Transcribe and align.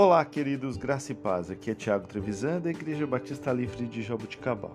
Olá, 0.00 0.24
queridos 0.24 0.76
Graça 0.76 1.10
e 1.10 1.14
Paz. 1.16 1.50
Aqui 1.50 1.72
é 1.72 1.74
Tiago 1.74 2.06
Trevisan, 2.06 2.60
da 2.60 2.70
Igreja 2.70 3.04
Batista 3.04 3.52
Livre 3.52 3.84
de 3.84 4.00
Jabuticabal. 4.00 4.72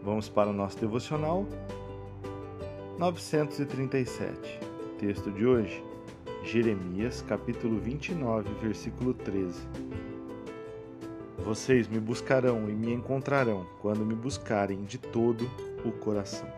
Vamos 0.00 0.28
para 0.28 0.48
o 0.48 0.52
nosso 0.52 0.78
devocional 0.78 1.44
937. 2.96 4.60
Texto 4.96 5.32
de 5.32 5.44
hoje, 5.44 5.82
Jeremias, 6.44 7.20
capítulo 7.20 7.80
29, 7.80 8.48
versículo 8.62 9.12
13. 9.12 9.60
Vocês 11.38 11.88
me 11.88 11.98
buscarão 11.98 12.70
e 12.70 12.72
me 12.72 12.92
encontrarão 12.92 13.66
quando 13.82 14.06
me 14.06 14.14
buscarem 14.14 14.84
de 14.84 14.98
todo 14.98 15.50
o 15.84 15.90
coração. 15.90 16.48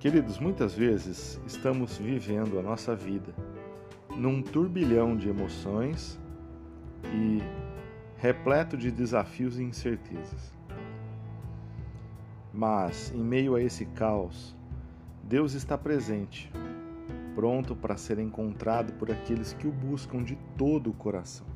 Queridos, 0.00 0.40
muitas 0.40 0.74
vezes 0.74 1.40
estamos 1.46 1.98
vivendo 1.98 2.58
a 2.58 2.62
nossa 2.62 2.96
vida 2.96 3.32
num 4.16 4.42
turbilhão 4.42 5.16
de 5.16 5.28
emoções 5.28 6.18
e 7.04 7.42
repleto 8.16 8.76
de 8.76 8.90
desafios 8.90 9.58
e 9.58 9.62
incertezas. 9.62 10.54
Mas, 12.52 13.12
em 13.14 13.22
meio 13.22 13.54
a 13.54 13.62
esse 13.62 13.86
caos, 13.86 14.54
Deus 15.24 15.54
está 15.54 15.78
presente, 15.78 16.52
pronto 17.34 17.74
para 17.74 17.96
ser 17.96 18.18
encontrado 18.18 18.92
por 18.94 19.10
aqueles 19.10 19.54
que 19.54 19.66
o 19.66 19.72
buscam 19.72 20.22
de 20.22 20.36
todo 20.56 20.90
o 20.90 20.92
coração. 20.92 21.46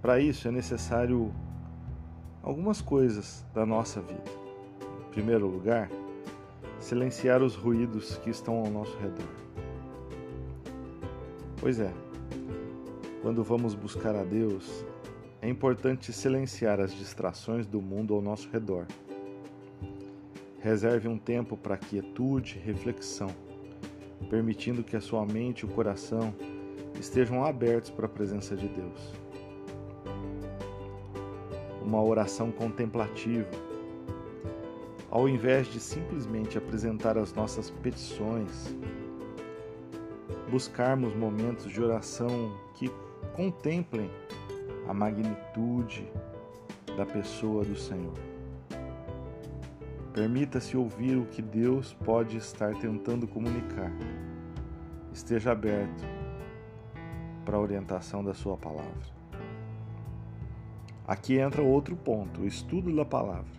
Para 0.00 0.20
isso 0.20 0.46
é 0.46 0.50
necessário 0.50 1.34
algumas 2.42 2.80
coisas 2.80 3.44
da 3.52 3.66
nossa 3.66 4.00
vida. 4.00 4.30
Em 5.08 5.10
primeiro 5.10 5.48
lugar, 5.48 5.90
silenciar 6.78 7.42
os 7.42 7.56
ruídos 7.56 8.16
que 8.18 8.30
estão 8.30 8.58
ao 8.58 8.70
nosso 8.70 8.96
redor. 8.98 9.47
Pois 11.60 11.80
é, 11.80 11.92
quando 13.20 13.42
vamos 13.42 13.74
buscar 13.74 14.14
a 14.14 14.22
Deus, 14.22 14.84
é 15.42 15.48
importante 15.48 16.12
silenciar 16.12 16.78
as 16.78 16.94
distrações 16.94 17.66
do 17.66 17.82
mundo 17.82 18.14
ao 18.14 18.22
nosso 18.22 18.48
redor. 18.48 18.86
Reserve 20.60 21.08
um 21.08 21.18
tempo 21.18 21.56
para 21.56 21.76
quietude 21.76 22.58
e 22.58 22.64
reflexão, 22.64 23.34
permitindo 24.30 24.84
que 24.84 24.96
a 24.96 25.00
sua 25.00 25.26
mente 25.26 25.60
e 25.60 25.64
o 25.64 25.68
coração 25.68 26.32
estejam 26.98 27.44
abertos 27.44 27.90
para 27.90 28.06
a 28.06 28.08
presença 28.08 28.54
de 28.54 28.68
Deus. 28.68 29.12
Uma 31.82 32.00
oração 32.00 32.52
contemplativa. 32.52 33.50
Ao 35.10 35.28
invés 35.28 35.66
de 35.66 35.80
simplesmente 35.80 36.56
apresentar 36.56 37.18
as 37.18 37.32
nossas 37.32 37.68
petições, 37.68 38.76
buscarmos 40.50 41.14
momentos 41.14 41.70
de 41.70 41.82
oração 41.82 42.56
que 42.74 42.90
contemplem 43.34 44.10
a 44.88 44.94
magnitude 44.94 46.10
da 46.96 47.04
pessoa 47.04 47.64
do 47.64 47.76
Senhor. 47.76 48.14
Permita-se 50.12 50.76
ouvir 50.76 51.16
o 51.16 51.26
que 51.26 51.42
Deus 51.42 51.94
pode 52.04 52.36
estar 52.36 52.74
tentando 52.76 53.28
comunicar. 53.28 53.92
Esteja 55.12 55.52
aberto 55.52 56.04
para 57.44 57.56
a 57.56 57.60
orientação 57.60 58.24
da 58.24 58.34
Sua 58.34 58.56
palavra. 58.56 59.18
Aqui 61.06 61.38
entra 61.38 61.62
outro 61.62 61.94
ponto: 61.94 62.40
o 62.40 62.46
estudo 62.46 62.94
da 62.94 63.04
palavra. 63.04 63.58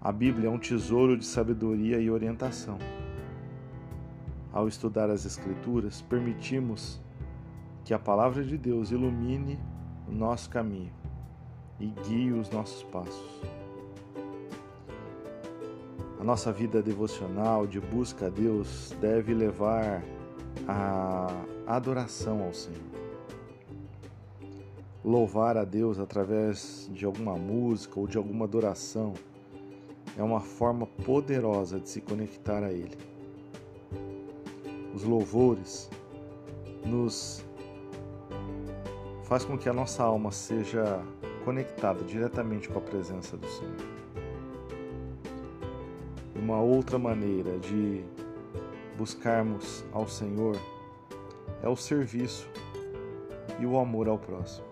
A 0.00 0.12
Bíblia 0.12 0.48
é 0.48 0.50
um 0.50 0.58
tesouro 0.58 1.16
de 1.16 1.26
sabedoria 1.26 1.98
e 1.98 2.08
orientação. 2.08 2.78
Ao 4.56 4.66
estudar 4.66 5.10
as 5.10 5.26
Escrituras, 5.26 6.00
permitimos 6.00 6.98
que 7.84 7.92
a 7.92 7.98
palavra 7.98 8.42
de 8.42 8.56
Deus 8.56 8.90
ilumine 8.90 9.58
o 10.08 10.10
nosso 10.10 10.48
caminho 10.48 10.94
e 11.78 11.88
guie 11.88 12.32
os 12.32 12.48
nossos 12.48 12.82
passos. 12.84 13.42
A 16.18 16.24
nossa 16.24 16.50
vida 16.50 16.82
devocional 16.82 17.66
de 17.66 17.78
busca 17.78 18.28
a 18.28 18.30
Deus 18.30 18.96
deve 18.98 19.34
levar 19.34 20.02
a 20.66 21.28
adoração 21.66 22.42
ao 22.42 22.54
Senhor. 22.54 22.80
Louvar 25.04 25.58
a 25.58 25.64
Deus 25.64 25.98
através 25.98 26.90
de 26.94 27.04
alguma 27.04 27.36
música 27.36 28.00
ou 28.00 28.06
de 28.06 28.16
alguma 28.16 28.46
adoração 28.46 29.12
é 30.16 30.22
uma 30.22 30.40
forma 30.40 30.86
poderosa 30.86 31.78
de 31.78 31.90
se 31.90 32.00
conectar 32.00 32.64
a 32.64 32.72
Ele 32.72 33.15
os 34.96 35.04
louvores, 35.04 35.90
nos 36.82 37.44
faz 39.24 39.44
com 39.44 39.58
que 39.58 39.68
a 39.68 39.72
nossa 39.72 40.02
alma 40.02 40.30
seja 40.32 41.02
conectada 41.44 42.02
diretamente 42.02 42.66
com 42.70 42.78
a 42.78 42.80
presença 42.80 43.36
do 43.36 43.46
Senhor. 43.46 43.76
Uma 46.34 46.62
outra 46.62 46.98
maneira 46.98 47.58
de 47.58 48.02
buscarmos 48.96 49.84
ao 49.92 50.08
Senhor 50.08 50.56
é 51.62 51.68
o 51.68 51.76
serviço 51.76 52.48
e 53.60 53.66
o 53.66 53.78
amor 53.78 54.08
ao 54.08 54.18
próximo. 54.18 54.64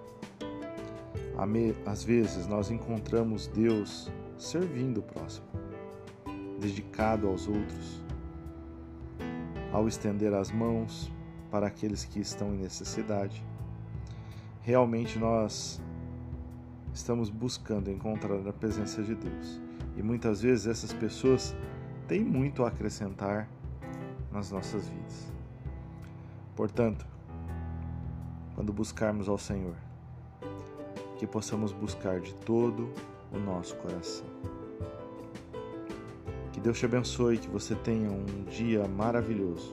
Às 1.85 2.03
vezes 2.03 2.47
nós 2.47 2.71
encontramos 2.71 3.47
Deus 3.49 4.11
servindo 4.39 5.01
o 5.01 5.03
próximo, 5.03 5.47
dedicado 6.59 7.29
aos 7.29 7.47
outros, 7.47 8.03
ao 9.75 9.89
estender 9.89 10.33
as 10.33 10.53
mãos 10.53 11.11
para 11.51 11.67
aqueles 11.67 12.05
que 12.05 12.21
estão 12.21 12.55
em 12.55 12.59
necessidade. 12.59 13.45
Realmente 14.63 15.19
nós 15.19 15.83
estamos 16.95 17.29
buscando 17.29 17.91
encontrar 17.91 18.47
a 18.47 18.53
presença 18.53 19.03
de 19.03 19.17
Deus. 19.17 19.61
E 19.97 20.03
muitas 20.03 20.41
vezes 20.41 20.69
essas 20.69 20.93
pessoas 20.93 21.57
têm 22.07 22.25
muito 22.25 22.65
a 22.65 22.69
acrescentar 22.69 23.49
nas 24.31 24.53
nossas 24.53 24.87
vidas. 24.87 25.33
Portanto, 26.55 27.05
quando 28.55 28.73
buscarmos 28.73 29.29
ao 29.29 29.39
Senhor, 29.39 29.75
que 31.19 31.27
possamos 31.27 31.73
buscar 31.73 32.21
de 32.21 32.33
todo 32.37 32.93
o 33.33 33.39
nosso 33.41 33.75
coração. 33.77 34.54
Deus 36.65 36.79
te 36.79 36.87
abençoe, 36.87 37.37
que 37.37 37.47
você 37.47 37.75
tenha 37.75 38.11
um 38.11 38.45
dia 38.45 38.89
maravilhoso. 38.89 39.71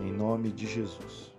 Em 0.00 0.12
nome 0.12 0.52
de 0.52 0.64
Jesus. 0.64 1.34